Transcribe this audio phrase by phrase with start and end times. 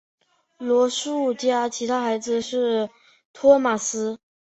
[0.57, 2.89] 罗素家其他孩子是
[3.33, 4.19] 托马斯。